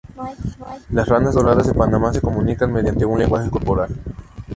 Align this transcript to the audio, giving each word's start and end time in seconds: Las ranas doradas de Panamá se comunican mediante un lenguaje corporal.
Las 0.89 1.07
ranas 1.07 1.35
doradas 1.35 1.67
de 1.67 1.75
Panamá 1.75 2.11
se 2.11 2.21
comunican 2.21 2.73
mediante 2.73 3.05
un 3.05 3.19
lenguaje 3.19 3.51
corporal. 3.51 3.95